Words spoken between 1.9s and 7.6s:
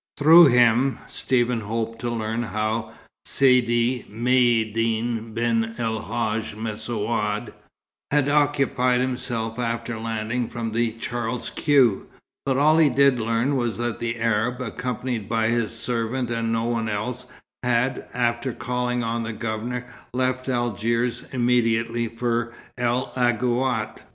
to learn how Sidi Maïeddine ben el Hadj Messaoud